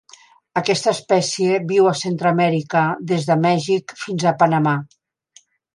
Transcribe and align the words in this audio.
Aquesta 0.61 0.93
espècie 0.95 1.59
viu 1.73 1.91
a 1.91 1.95
Centreamèrica, 2.01 2.83
des 3.13 3.31
de 3.31 3.39
Mèxic 3.47 3.97
fins 4.07 4.31
a 4.33 4.37
Panamà. 4.43 4.77